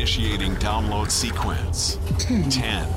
[0.00, 1.98] Initiating download sequence.
[2.18, 2.88] 10, 10,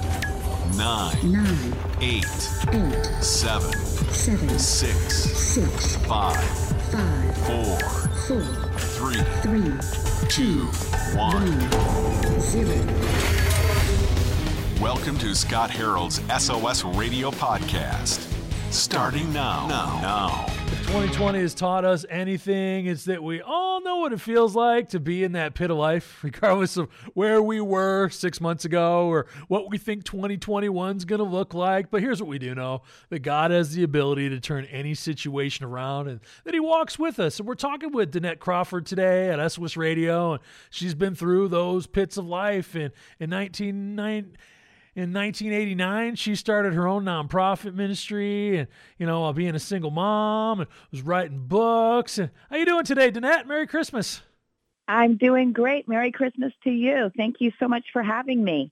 [0.78, 2.24] 9, 9, 8,
[2.72, 6.38] 8, 7, 7, 6, 6, 5,
[6.92, 8.42] 5, 4, 4,
[8.80, 9.64] 3, 3,
[10.30, 10.66] 2,
[11.18, 11.60] 1.
[11.60, 12.68] 1, 0.
[14.82, 18.33] Welcome to Scott Harold's SOS Radio Podcast.
[18.74, 19.68] Starting now.
[19.68, 20.02] Now.
[20.02, 20.46] Now.
[20.48, 24.90] If 2020 has taught us anything, it's that we all know what it feels like
[24.90, 29.08] to be in that pit of life, regardless of where we were six months ago
[29.08, 31.92] or what we think 2021 is going to look like.
[31.92, 35.68] But here's what we do know that God has the ability to turn any situation
[35.68, 37.38] around and that He walks with us.
[37.38, 41.86] And we're talking with Danette Crawford today at SOS Radio, and she's been through those
[41.86, 42.74] pits of life.
[42.74, 44.36] And in 1990,
[44.96, 49.92] in 1989 she started her own nonprofit ministry and you know while being a single
[49.92, 52.18] mom and was writing books.
[52.18, 53.48] And how you doing today danette?
[53.48, 54.22] Merry christmas.
[54.88, 55.88] I'm doing great.
[55.88, 57.10] Merry Christmas to you.
[57.16, 58.70] Thank you so much for having me.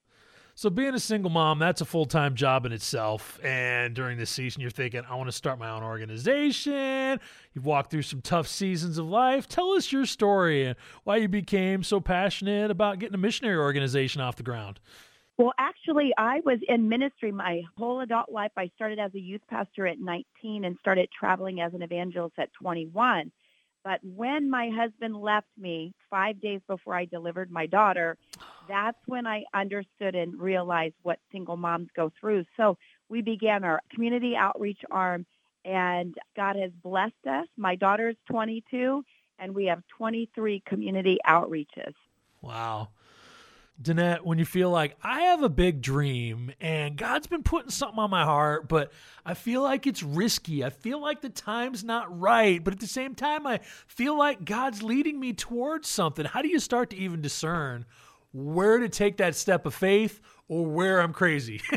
[0.55, 3.39] so being a single mom that's a full-time job in itself.
[3.43, 7.19] And during this season you're thinking i want to start my own organization.
[7.53, 9.47] You've walked through some tough seasons of life.
[9.47, 14.21] Tell us your story and why you became so passionate about getting a missionary organization
[14.21, 14.79] off the ground
[15.41, 18.51] Well, actually, I was in ministry my whole adult life.
[18.55, 22.53] I started as a youth pastor at 19 and started traveling as an evangelist at
[22.53, 23.31] 21.
[23.83, 28.19] But when my husband left me five days before I delivered my daughter,
[28.69, 32.45] that's when I understood and realized what single moms go through.
[32.55, 32.77] So
[33.09, 35.25] we began our community outreach arm,
[35.65, 37.47] and God has blessed us.
[37.57, 39.03] My daughter's 22,
[39.39, 41.95] and we have 23 community outreaches.
[42.43, 42.89] Wow.
[43.79, 47.99] Danette, when you feel like I have a big dream and God's been putting something
[47.99, 48.91] on my heart, but
[49.25, 50.63] I feel like it's risky.
[50.63, 54.45] I feel like the time's not right, but at the same time, I feel like
[54.45, 56.25] God's leading me towards something.
[56.25, 57.85] How do you start to even discern
[58.33, 61.61] where to take that step of faith or where I'm crazy?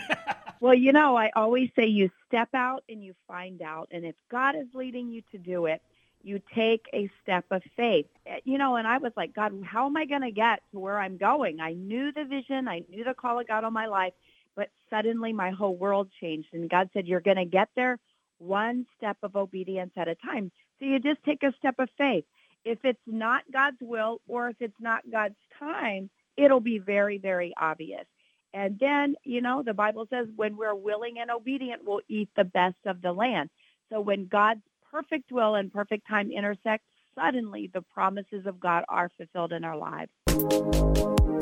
[0.64, 3.89] Well, you know, I always say you step out and you find out.
[3.90, 5.83] And if God is leading you to do it,
[6.24, 8.07] you take a step of faith.
[8.45, 10.98] You know, and I was like, God, how am I going to get to where
[10.98, 11.61] I'm going?
[11.61, 12.67] I knew the vision.
[12.67, 14.14] I knew the call of God on my life.
[14.57, 16.48] But suddenly my whole world changed.
[16.52, 17.98] And God said, you're going to get there
[18.39, 20.51] one step of obedience at a time.
[20.79, 22.24] So you just take a step of faith.
[22.64, 27.52] If it's not God's will or if it's not God's time, it'll be very, very
[27.61, 28.07] obvious.
[28.55, 32.45] And then, you know, the Bible says when we're willing and obedient, we'll eat the
[32.45, 33.51] best of the land.
[33.90, 34.63] So when God's
[34.95, 36.85] perfect will and perfect time intersect,
[37.17, 40.11] suddenly the promises of God are fulfilled in our lives.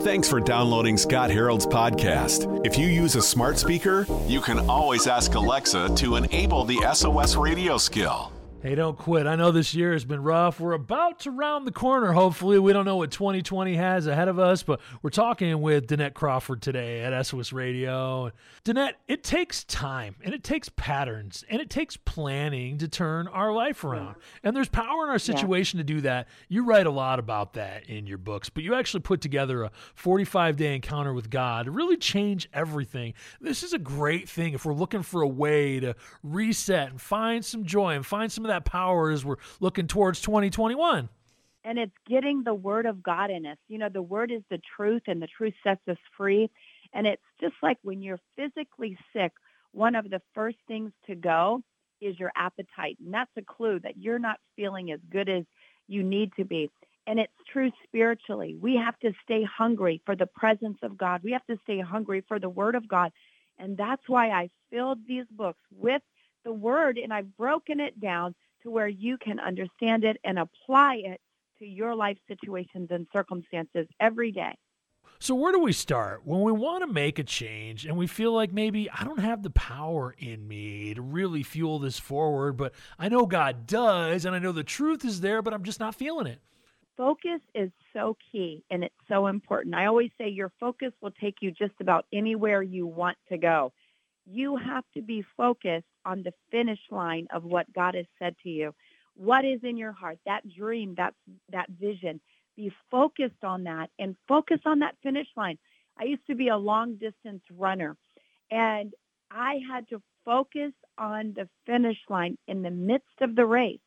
[0.03, 2.67] Thanks for downloading Scott Harold's podcast.
[2.67, 7.37] If you use a smart speaker, you can always ask Alexa to enable the SOS
[7.37, 8.33] radio skill.
[8.63, 9.27] Hey, don't quit.
[9.27, 10.61] I know this year has been rough.
[10.61, 12.61] We're about to round the corner, hopefully.
[12.61, 16.63] We don't know what 2020 has ahead of us, but we're talking with Danette Crawford
[16.63, 18.31] today at SOS Radio.
[18.65, 23.53] Danette, it takes time and it takes patterns and it takes planning to turn our
[23.53, 24.15] life around.
[24.45, 26.29] And there's power in our situation to do that.
[26.49, 29.73] You write a lot about that in your books, but you actually put together a
[29.97, 33.15] 45 day encounter with God to really change everything.
[33.41, 37.45] This is a great thing if we're looking for a way to reset and find
[37.45, 41.09] some joy and find some of that power as we're looking towards 2021.
[41.65, 43.57] and it's getting the word of God in us.
[43.69, 46.51] You know, the word is the truth and the truth sets us free.
[46.93, 49.33] And it's just like when you're physically sick,
[49.71, 51.63] one of the first things to go
[52.01, 52.99] is your appetite.
[53.03, 55.45] And that's a clue that you're not feeling as good as
[55.87, 56.69] you need to be.
[57.07, 58.57] And it's true spiritually.
[58.61, 61.21] We have to stay hungry for the presence of God.
[61.23, 63.13] We have to stay hungry for the word of God.
[63.59, 66.03] And that's why I filled these books with
[66.45, 71.03] the word and I've broken it down to where you can understand it and apply
[71.05, 71.21] it
[71.59, 74.57] to your life situations and circumstances every day.
[75.19, 76.23] So, where do we start?
[76.25, 79.45] When we want to make a change and we feel like maybe I don't have
[79.45, 84.35] the power in me to really fuel this forward, but I know God does and
[84.35, 86.41] I know the truth is there, but I'm just not feeling it.
[86.97, 89.77] Focus is so key and it's so important.
[89.77, 93.73] I always say your focus will take you just about anywhere you want to go.
[94.27, 98.49] You have to be focused on the finish line of what God has said to
[98.49, 98.75] you.
[99.15, 100.19] What is in your heart?
[100.27, 101.15] That dream, that
[101.51, 102.21] that vision.
[102.57, 105.59] Be focused on that and focus on that finish line.
[105.99, 107.97] I used to be a long distance runner
[108.51, 108.93] and
[109.31, 113.81] I had to focus on the finish line in the midst of the race.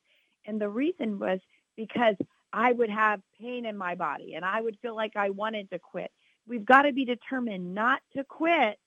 [0.46, 1.40] And the reason was
[1.78, 2.16] because
[2.52, 5.80] I would have pain in my body and I would feel like I wanted to
[5.80, 6.12] quit.
[6.48, 8.78] We've got to be determined not to quit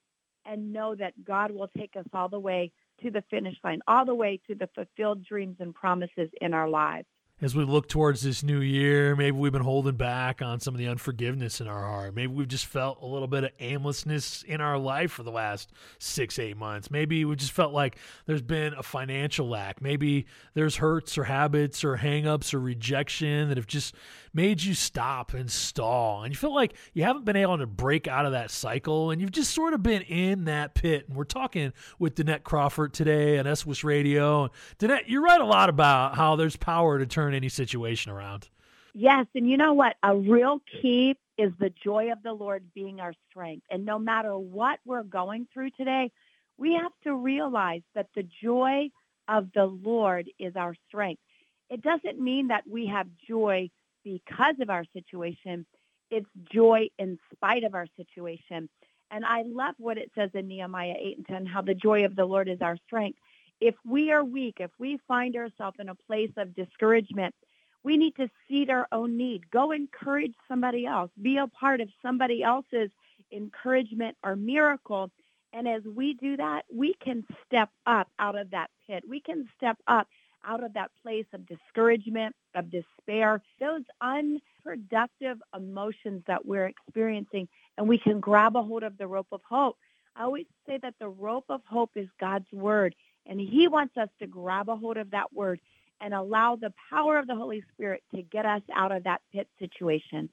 [0.49, 2.73] and know that God will take us all the way
[3.03, 6.69] to the finish line, all the way to the fulfilled dreams and promises in our
[6.69, 7.07] lives.
[7.41, 10.79] As we look towards this new year, maybe we've been holding back on some of
[10.79, 12.13] the unforgiveness in our heart.
[12.13, 15.71] Maybe we've just felt a little bit of aimlessness in our life for the last
[16.01, 16.91] six, eight months.
[16.91, 17.97] Maybe we just felt like
[18.27, 19.81] there's been a financial lack.
[19.81, 23.95] Maybe there's hurts or habits or hangups or rejection that have just
[24.35, 26.25] made you stop and stall.
[26.25, 29.21] And you feel like you haven't been able to break out of that cycle and
[29.21, 31.05] you've just sort of been in that pit.
[31.07, 34.51] And we're talking with Danette Crawford today on SOS Radio.
[34.79, 38.49] Danette, you write a lot about how there's power to turn any situation around.
[38.95, 39.97] Yes, and you know what?
[40.03, 43.65] A real key is the joy of the Lord being our strength.
[43.71, 46.11] And no matter what we're going through today,
[46.57, 48.91] we have to realize that the joy
[49.29, 51.23] of the Lord is our strength.
[51.71, 53.71] It doesn't mean that we have joy
[54.03, 55.67] because of our situation.
[56.11, 58.69] It's joy in spite of our situation.
[59.11, 62.17] And I love what it says in Nehemiah 8 and 10, how the joy of
[62.17, 63.19] the Lord is our strength.
[63.61, 67.35] If we are weak, if we find ourselves in a place of discouragement,
[67.83, 69.51] we need to seed our own need.
[69.51, 71.11] Go encourage somebody else.
[71.21, 72.91] Be a part of somebody else's
[73.33, 75.11] encouragement or miracle.
[75.53, 79.05] And as we do that, we can step up out of that pit.
[79.09, 80.09] We can step up
[80.45, 87.89] out of that place of discouragement, of despair, those unproductive emotions that we're experiencing, and
[87.89, 89.77] we can grab a hold of the rope of hope.
[90.17, 92.95] I always say that the rope of hope is God's word,
[93.29, 95.61] and He wants us to grab a hold of that word
[96.01, 99.49] and allow the power of the Holy Spirit to get us out of that pit
[99.59, 100.29] situation.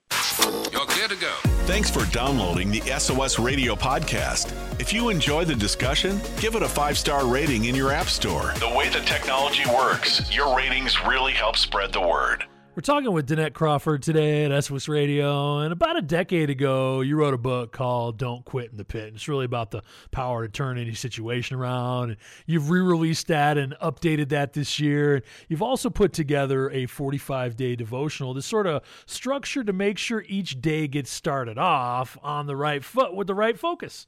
[0.72, 1.34] You're clear to go.
[1.66, 4.54] Thanks for downloading the SOS Radio podcast.
[4.80, 8.54] If you enjoy the discussion, give it a five star rating in your app store.
[8.60, 12.46] The way the technology works, your ratings really help spread the word.
[12.76, 15.60] We're talking with Danette Crawford today at SOS Radio.
[15.60, 19.08] And about a decade ago, you wrote a book called Don't Quit in the Pit.
[19.08, 19.82] And it's really about the
[20.12, 22.10] power to turn any situation around.
[22.10, 25.24] And you've re released that and updated that this year.
[25.48, 30.26] You've also put together a 45 day devotional, this sort of structure to make sure
[30.28, 34.06] each day gets started off on the right foot with the right focus.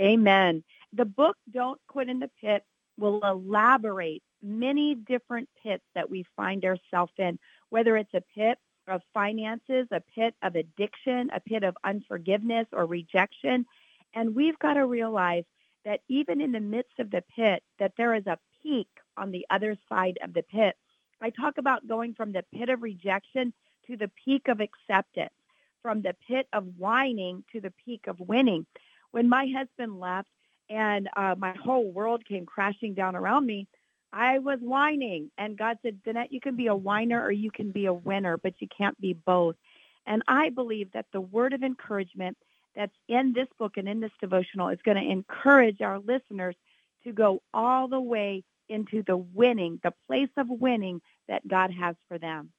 [0.00, 0.64] Amen.
[0.94, 2.64] The book, Don't Quit in the Pit,
[2.96, 7.38] will elaborate many different pits that we find ourselves in
[7.70, 8.58] whether it's a pit
[8.88, 13.64] of finances, a pit of addiction, a pit of unforgiveness or rejection.
[14.14, 15.44] And we've got to realize
[15.84, 19.46] that even in the midst of the pit, that there is a peak on the
[19.50, 20.76] other side of the pit.
[21.20, 23.52] I talk about going from the pit of rejection
[23.86, 25.32] to the peak of acceptance,
[25.82, 28.66] from the pit of whining to the peak of winning.
[29.10, 30.28] When my husband left
[30.68, 33.66] and uh, my whole world came crashing down around me,
[34.12, 35.30] I was whining.
[35.38, 38.36] And God said, Danette, you can be a whiner or you can be a winner,
[38.36, 39.56] but you can't be both.
[40.06, 42.36] And I believe that the word of encouragement
[42.74, 46.56] that's in this book and in this devotional is going to encourage our listeners
[47.04, 51.96] to go all the way into the winning, the place of winning that God has
[52.08, 52.50] for them.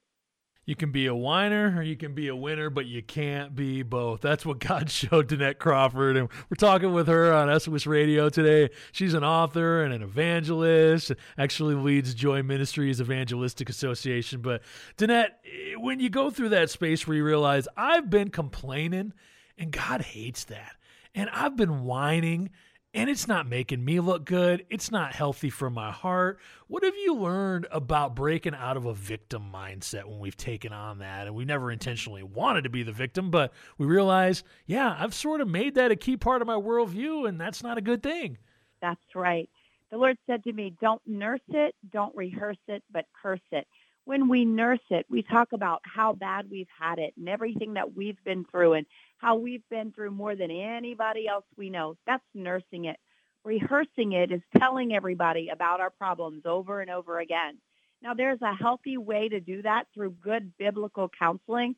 [0.65, 3.81] You can be a whiner or you can be a winner, but you can't be
[3.81, 4.21] both.
[4.21, 6.15] That's what God showed Danette Crawford.
[6.17, 8.69] And we're talking with her on SOS Radio today.
[8.91, 14.41] She's an author and an evangelist, actually leads Joy Ministries Evangelistic Association.
[14.41, 14.61] But
[14.97, 15.31] Danette,
[15.77, 19.13] when you go through that space where you realize I've been complaining
[19.57, 20.75] and God hates that,
[21.15, 22.51] and I've been whining
[22.93, 24.65] and it's not making me look good.
[24.69, 26.39] It's not healthy for my heart.
[26.67, 30.99] What have you learned about breaking out of a victim mindset when we've taken on
[30.99, 35.13] that and we never intentionally wanted to be the victim, but we realize, yeah, I've
[35.13, 38.03] sort of made that a key part of my worldview, and that's not a good
[38.03, 38.37] thing.
[38.81, 39.49] That's right.
[39.89, 43.67] The Lord said to me, don't nurse it, don't rehearse it, but curse it.
[44.05, 47.95] When we nurse it, we talk about how bad we've had it and everything that
[47.95, 48.85] we've been through and
[49.21, 51.95] how we've been through more than anybody else we know.
[52.07, 52.97] That's nursing it.
[53.43, 57.57] Rehearsing it is telling everybody about our problems over and over again.
[58.01, 61.75] Now, there's a healthy way to do that through good biblical counseling.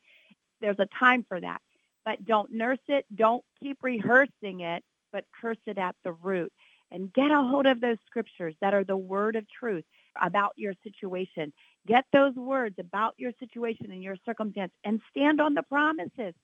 [0.60, 1.60] There's a time for that.
[2.04, 3.04] But don't nurse it.
[3.14, 4.82] Don't keep rehearsing it,
[5.12, 6.52] but curse it at the root.
[6.90, 9.84] And get a hold of those scriptures that are the word of truth
[10.20, 11.52] about your situation.
[11.86, 16.34] Get those words about your situation and your circumstance and stand on the promises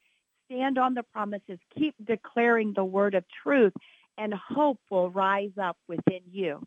[0.51, 3.73] stand on the promises, keep declaring the word of truth,
[4.19, 6.63] and hope will rise up within you.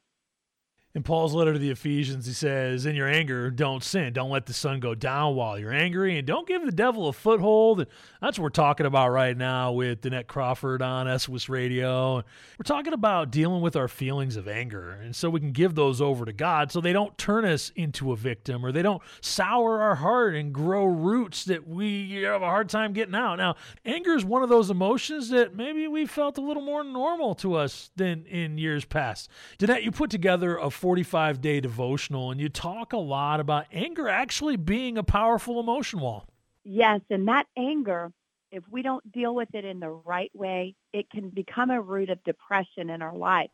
[0.96, 4.14] In Paul's letter to the Ephesians, he says, In your anger, don't sin.
[4.14, 7.14] Don't let the sun go down while you're angry, and don't give the devil a
[7.14, 7.80] foothold.
[7.80, 7.90] And
[8.22, 12.18] that's what we're talking about right now with Danette Crawford on SOS Radio.
[12.18, 16.00] We're talking about dealing with our feelings of anger, and so we can give those
[16.00, 19.82] over to God so they don't turn us into a victim or they don't sour
[19.82, 23.38] our heart and grow roots that we have a hard time getting out.
[23.38, 27.34] Now, anger is one of those emotions that maybe we felt a little more normal
[27.36, 29.32] to us than in years past.
[29.58, 34.10] Danette, you put together a 45 day devotional, and you talk a lot about anger
[34.10, 36.28] actually being a powerful emotion wall.
[36.66, 38.12] Yes, and that anger,
[38.52, 42.10] if we don't deal with it in the right way, it can become a root
[42.10, 43.50] of depression in our life.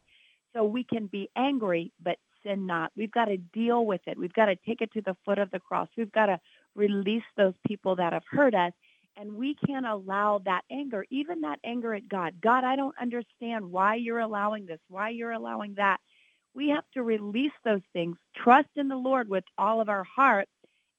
[0.56, 2.92] So we can be angry, but sin not.
[2.98, 4.18] We've got to deal with it.
[4.18, 5.88] We've got to take it to the foot of the cross.
[5.96, 6.40] We've got to
[6.74, 8.72] release those people that have hurt us.
[9.16, 12.42] And we can't allow that anger, even that anger at God.
[12.42, 15.98] God, I don't understand why you're allowing this, why you're allowing that.
[16.54, 20.48] We have to release those things, trust in the Lord with all of our heart,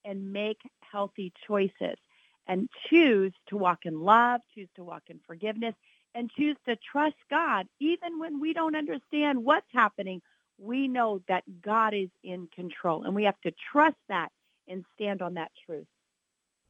[0.04, 1.96] and make healthy choices
[2.46, 5.74] and choose to walk in love, choose to walk in forgiveness,
[6.14, 7.66] and choose to trust God.
[7.80, 10.20] Even when we don't understand what's happening,
[10.58, 14.30] we know that God is in control, and we have to trust that
[14.68, 15.86] and stand on that truth.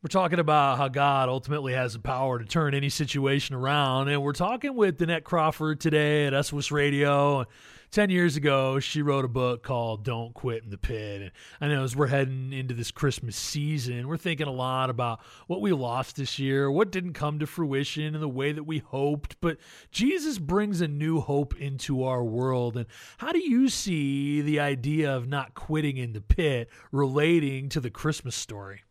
[0.02, 4.08] We're talking about how God ultimately has the power to turn any situation around.
[4.08, 7.44] And we're talking with Danette Crawford today at SOS Radio.
[7.90, 11.22] 10 years ago, she wrote a book called Don't Quit in the Pit.
[11.22, 15.20] And I know as we're heading into this Christmas season, we're thinking a lot about
[15.48, 18.78] what we lost this year, what didn't come to fruition in the way that we
[18.78, 19.40] hoped.
[19.40, 19.58] But
[19.90, 22.76] Jesus brings a new hope into our world.
[22.76, 22.86] And
[23.18, 27.90] how do you see the idea of not quitting in the pit relating to the
[27.90, 28.82] Christmas story?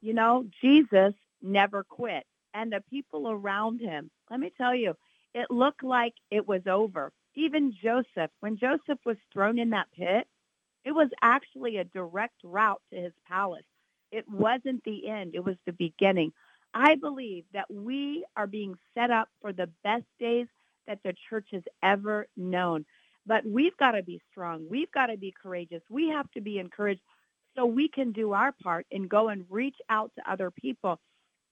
[0.00, 2.24] You know, Jesus never quit.
[2.54, 4.94] And the people around him, let me tell you,
[5.34, 7.12] it looked like it was over.
[7.36, 10.26] Even Joseph, when Joseph was thrown in that pit,
[10.84, 13.64] it was actually a direct route to his palace.
[14.10, 16.32] It wasn't the end, it was the beginning.
[16.72, 20.46] I believe that we are being set up for the best days
[20.86, 22.84] that the church has ever known.
[23.26, 24.66] But we've got to be strong.
[24.70, 25.82] We've got to be courageous.
[25.90, 27.00] We have to be encouraged
[27.56, 31.00] so we can do our part and go and reach out to other people.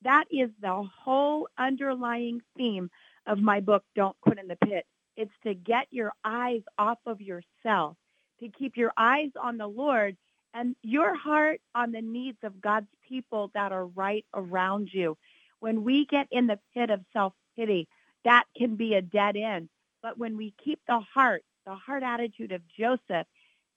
[0.02, 2.90] That is the whole underlying theme
[3.26, 4.86] of my book, Don't Quit in the Pit.
[5.16, 7.96] It's to get your eyes off of yourself,
[8.40, 10.16] to keep your eyes on the Lord
[10.52, 15.16] and your heart on the needs of God's people that are right around you.
[15.60, 17.88] When we get in the pit of self-pity,
[18.24, 19.68] that can be a dead end.
[20.02, 23.26] But when we keep the heart, the heart attitude of Joseph,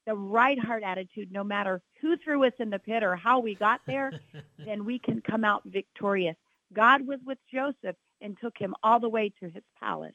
[0.06, 3.56] the right heart attitude, no matter who threw us in the pit or how we
[3.56, 4.12] got there,
[4.66, 6.36] then we can come out victorious.
[6.74, 10.14] God was with Joseph and took him all the way to his palace.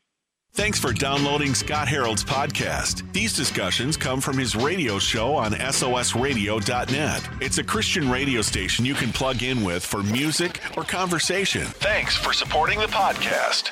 [0.54, 3.11] Thanks for downloading Scott Harold's podcast.
[3.14, 7.28] These discussions come from his radio show on SOSRadio.net.
[7.40, 11.62] It's a Christian radio station you can plug in with for music or conversation.
[11.62, 13.71] Thanks for supporting the podcast.